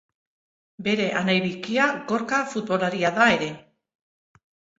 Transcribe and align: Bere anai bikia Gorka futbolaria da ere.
Bere 0.87 1.03
anai 1.19 1.35
bikia 1.43 1.85
Gorka 2.13 2.41
futbolaria 2.55 3.13
da 3.19 3.29
ere. 3.37 3.53